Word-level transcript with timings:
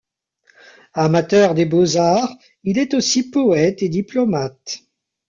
Amateur 0.95 1.53
des 1.53 1.67
beaux-arts, 1.67 2.35
il 2.63 2.79
est 2.79 2.95
aussi 2.95 3.29
poète 3.29 3.83
et 3.83 3.87
diplomate. 3.89 4.79